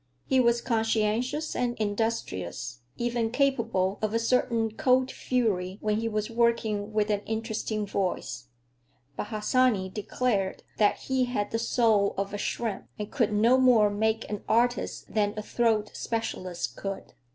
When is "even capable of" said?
2.97-4.15